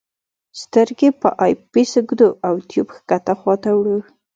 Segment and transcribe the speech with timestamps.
[0.61, 3.97] سترګې په آی پیس ږدو او ټیوب ښکته خواته وړو.